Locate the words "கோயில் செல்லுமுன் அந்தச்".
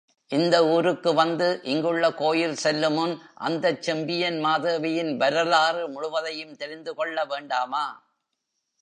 2.13-3.89